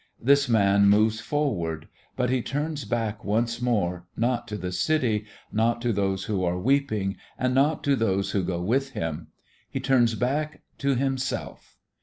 [0.19, 5.79] This man moves forward, but he turns back once more, not to the city, not
[5.83, 9.27] to those who are weeping, and not to those who go with him:
[9.69, 11.77] he turns back to himself.